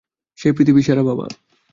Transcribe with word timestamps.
সে 0.37 0.49
পৃথিবীর 0.51 0.83
সেরা 0.83 1.03
বাবা। 1.03 1.25